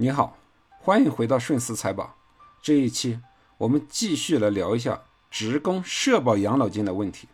[0.00, 0.38] 你好，
[0.78, 2.14] 欢迎回到顺思财宝。
[2.62, 3.18] 这一期
[3.56, 7.26] 我们继续来聊一下职工社保养老金的问题。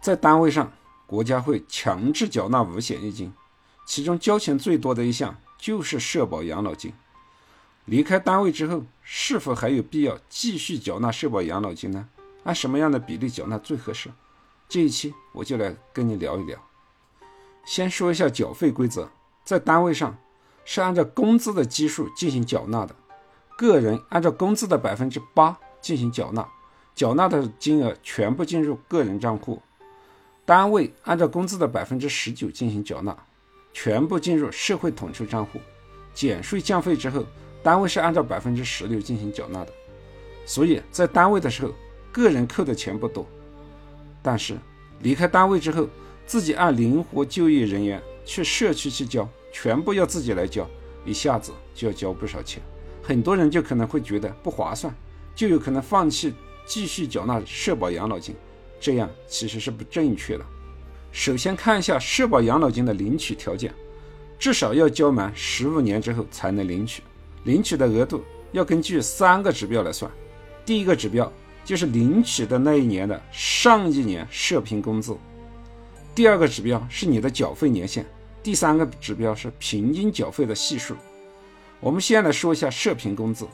[0.00, 0.72] 在单位上，
[1.06, 3.32] 国家会强制缴纳五险一金，
[3.86, 6.92] 其中交钱最多的一项就是社保养老金。
[7.84, 12.08] 离开单位之后，是否还有必要继续缴纳社保养老金呢？
[12.42, 14.10] 按什么样的比例缴纳最合适？
[14.68, 16.58] 这一期我就来跟你聊一聊。
[17.64, 19.08] 先说一下缴费规则，
[19.44, 20.18] 在单位上。
[20.64, 22.94] 是按照工资的基数进行缴纳的，
[23.56, 26.46] 个人按照工资的百分之八进行缴纳，
[26.94, 29.60] 缴纳的金额全部进入个人账户；
[30.44, 33.16] 单位按照工资的百分之十九进行缴纳，
[33.72, 35.60] 全部进入社会统筹账户。
[36.12, 37.24] 减税降费之后，
[37.62, 39.72] 单位是按照百分之十六进行缴纳的。
[40.44, 41.72] 所以在单位的时候，
[42.10, 43.26] 个人扣的钱不多，
[44.20, 44.58] 但是
[45.00, 45.88] 离开单位之后，
[46.26, 49.28] 自己按灵活就业人员去社区去交。
[49.52, 50.64] 全部要自己来交，
[51.04, 52.62] 一下子就要交不少钱，
[53.02, 54.94] 很多人就可能会觉得不划算，
[55.34, 56.32] 就有可能放弃
[56.64, 58.36] 继续缴纳社保养老金，
[58.78, 60.44] 这样其实是不正确的。
[61.10, 63.74] 首先看一下社保养老金的领取条件，
[64.38, 67.02] 至少要交满十五年之后才能领取，
[67.42, 68.22] 领取的额度
[68.52, 70.08] 要根据三个指标来算，
[70.64, 71.30] 第一个指标
[71.64, 75.16] 就是领取的那一年的上一年社平工资，
[76.14, 78.06] 第二个指标是你的缴费年限。
[78.42, 80.96] 第三个指标是平均缴费的系数。
[81.78, 83.46] 我们先来说一下社平工资，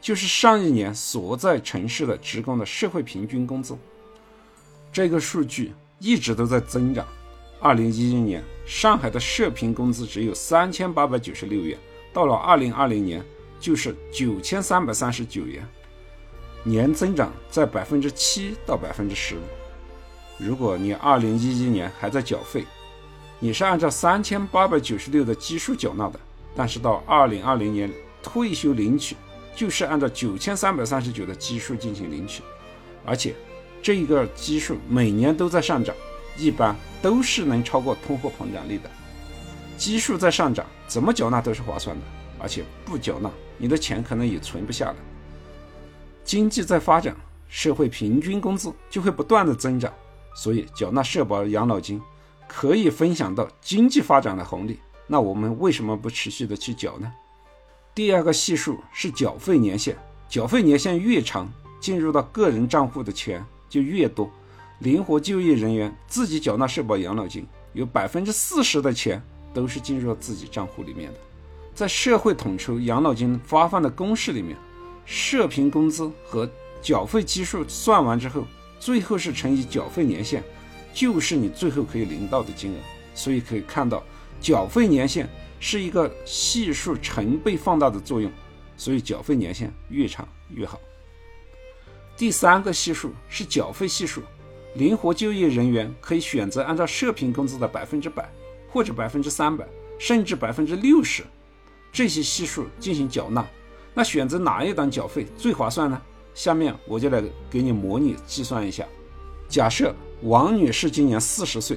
[0.00, 3.76] 就是上一年所在城市的职工的社会平均工资。
[4.92, 7.06] 这个数据一直都在增长。
[7.60, 11.78] 二零一一年，上海的社平工资只有三千八百九十六元，
[12.12, 13.24] 到了二零二零年
[13.60, 15.64] 就是九千三百三十九元，
[16.64, 19.36] 年增长在百分之七到百分之十。
[20.38, 22.64] 如果你二零一一年还在缴费，
[23.44, 26.20] 你是按照三千八百九十六的基数缴纳的，
[26.54, 27.90] 但是到二零二零年
[28.22, 29.16] 退休领取，
[29.52, 32.40] 就是按照九千三百三十九的基数进行领取，
[33.04, 33.34] 而且
[33.82, 35.92] 这一个基数每年都在上涨，
[36.38, 38.88] 一般都是能超过通货膨胀率的。
[39.76, 42.02] 基数在上涨，怎么缴纳都是划算的，
[42.38, 43.28] 而且不缴纳，
[43.58, 44.94] 你的钱可能也存不下来。
[46.22, 47.16] 经济在发展，
[47.48, 49.92] 社会平均工资就会不断的增长，
[50.36, 52.00] 所以缴纳社保养老金。
[52.54, 57.10] 可以分享到经济发展的红利，那我们为什么不持续的去缴呢？
[57.94, 59.96] 第二个系数是缴费年限，
[60.28, 64.30] 缴费年限越长，进入到个人账户的钱就越多。
[64.80, 69.22] 灵活就业人员自己缴纳社保养老金，有百分之四十的钱
[69.54, 71.18] 都是进入到自己账户里面的。
[71.74, 74.56] 在社会统筹养老金发放的公式里面，
[75.06, 76.48] 社平工资和
[76.82, 78.44] 缴费基数算完之后，
[78.78, 80.44] 最后是乘以缴费年限。
[80.92, 82.76] 就是你最后可以领到的金额，
[83.14, 84.02] 所以可以看到，
[84.40, 88.30] 缴费年限是一个系数成倍放大的作用，
[88.76, 90.78] 所以缴费年限越长越好。
[92.16, 94.22] 第三个系数是缴费系数，
[94.74, 98.30] 灵活就业人员可以选择按照社平工资的百分之百，
[98.68, 99.66] 或者百分之三百，
[99.98, 101.24] 甚至百分之六十
[101.90, 103.46] 这些系数进行缴纳。
[103.94, 106.00] 那选择哪一档缴费最划算呢？
[106.34, 108.86] 下面我就来给你模拟计算一下，
[109.48, 109.94] 假设。
[110.22, 111.76] 王女士今年四十岁，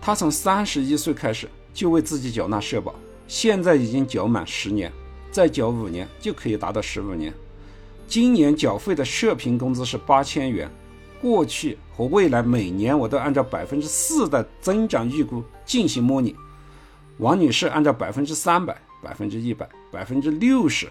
[0.00, 2.94] 她从三十一岁开始就为自己缴纳社保，
[3.26, 4.92] 现在已经缴满十年，
[5.30, 7.32] 再缴五年就可以达到十五年。
[8.06, 10.70] 今年缴费的社平工资是八千元，
[11.22, 16.36] 过去和未来每年我都按照百分之四的增长预估进行模拟。
[17.16, 20.86] 王女士按照百分之三百、百分之一百、百分之六十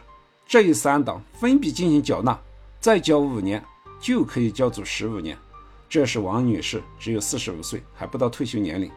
[0.48, 2.40] 这三档分别进行缴纳，
[2.80, 3.64] 再缴五年
[4.02, 5.38] 就可以交足十五年。
[5.90, 8.92] 这是王女士，只有四十五岁，还不到退休年龄，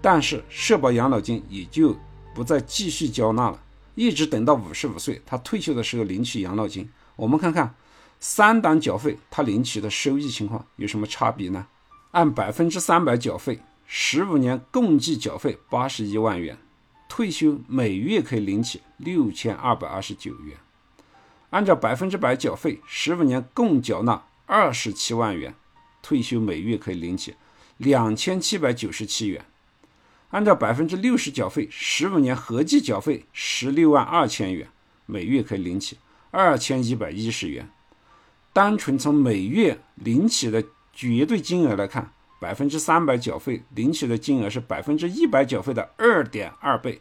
[0.00, 1.94] 但是社保养老金也就
[2.34, 3.62] 不再继续交纳了，
[3.94, 6.88] 一直等到五十五岁，她退休的时候领取养老金。
[7.16, 7.74] 我们看看
[8.18, 11.66] 三档缴费，她领取的收益情况有什么差别呢？
[12.12, 16.56] 按百分之三百缴费，十五年共计缴费八十一万元，
[17.10, 20.56] 退休每月可以领取六千二百二十九元。
[21.50, 25.54] 按照百分之百缴费，十五年共缴纳二十七万元。
[26.02, 27.36] 退休每月可以领取
[27.76, 29.44] 两千七百九十七元，
[30.30, 34.68] 按照百分之六十缴费，十五年合计缴费十六万二千元，
[35.06, 35.96] 每月可以领取
[36.32, 37.70] 二千一百一十元。
[38.52, 47.00] 单纯从每月领取的绝对金额来看，百分之三百缴费领取的金额是百分之一百缴费的二点二倍，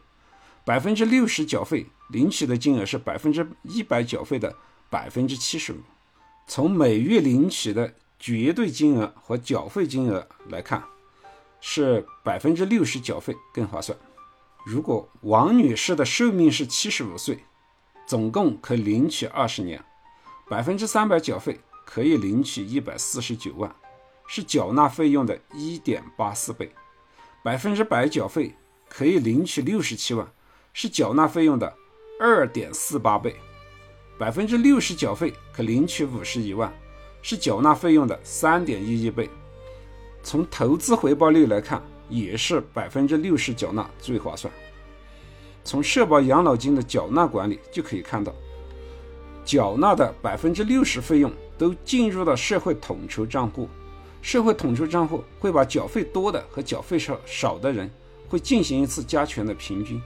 [0.64, 4.56] 百分之六十缴费领取的金额是百分之一百缴费的
[4.90, 5.78] 百分之七十五。
[6.46, 7.96] 从每月领取的。
[8.22, 10.84] 绝对金额和缴费金额来看，
[11.60, 13.98] 是百分之六十缴费更划算。
[14.64, 17.44] 如果王女士的寿命是七十五岁，
[18.06, 19.84] 总共可领取二十年，
[20.48, 23.76] 百分之三百缴费可以领取一百四十九万，
[24.28, 26.68] 是缴纳费用的一点八四倍；
[27.44, 28.56] 百分之百缴费
[28.88, 30.32] 可以领取六十七万，
[30.74, 31.76] 是缴纳费用的
[32.20, 33.32] 二点四八倍；
[34.20, 36.72] 百分之六十缴费可领取五十一万，
[37.22, 39.30] 是缴纳费用的三点一一倍。
[40.24, 44.54] 从投资回报率来看，也是百分之六十缴纳最划算。
[45.64, 48.34] 从社保养老金的缴纳管理就可以看到，
[49.46, 53.70] 缴纳的百分之六十费用都进入到社会统筹账户，
[54.22, 57.90] 社会统筹账户会把缴费多的和缴费少少的人
[58.28, 60.02] 会进行一次加权的平均，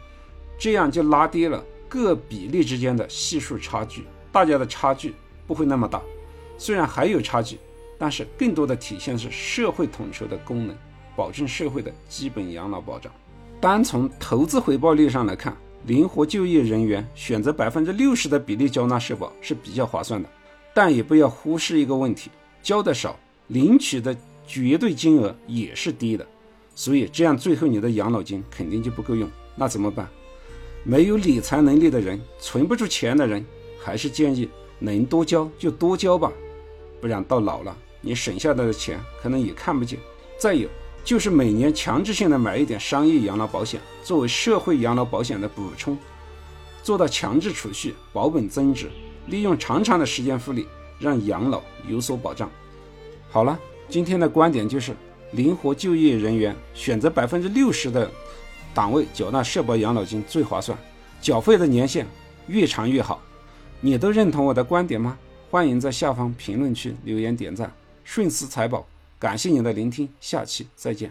[0.57, 5.13] 这样就拉低了各比例之间的系数差距，大家的差距
[5.47, 6.01] 不会那么大。
[6.57, 7.57] 虽然还有差距。
[7.97, 10.75] 但是更多的体现是社会统筹的功能，
[11.15, 13.09] 保证社会的基本养老保障。
[13.61, 15.55] 单从投资回报率上来看，
[15.85, 20.27] 灵活就业人员选择百分之六十的比例交纳社保是比较划算的。
[20.73, 22.29] 但也不要忽视一个问题：
[22.61, 23.17] 交的少，
[23.47, 24.13] 领取的
[24.45, 26.27] 绝对金额也是低的。
[26.75, 29.29] 所以这样最后你的养老金肯定就不够用。
[29.55, 30.05] 那怎么办？
[30.83, 33.43] 没有理财能力的人，存不住钱的人，
[33.81, 34.49] 还是建议
[34.79, 36.29] 能多交就多交吧，
[37.01, 37.75] 不然到老了。
[38.01, 39.99] 你省下来的钱可能也看不见。
[40.37, 40.69] 再有
[41.03, 45.97] 就是每年强制性的买一点商业养老保险，作为社会养老保险的补充，
[46.83, 48.89] 做到强制储蓄，保本增值，
[49.27, 50.67] 利用长长的时间复利，
[50.99, 52.49] 让养老有所保障。
[53.29, 53.59] 好了，
[53.89, 54.95] 今天的观点就是，
[55.31, 58.09] 灵活就业人员选择百分之六十的
[58.73, 60.77] 档位缴纳社保养老金最划算，
[61.21, 62.05] 缴费的年限
[62.47, 63.21] 越长越好。
[63.79, 65.17] 你都认同我的观点吗？
[65.55, 67.71] 欢迎在下方评论区留言点赞。
[68.03, 68.85] 顺思财宝，
[69.17, 71.09] 感谢您的聆听，下期再见。